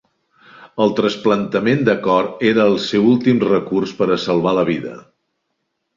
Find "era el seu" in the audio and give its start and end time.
2.53-3.07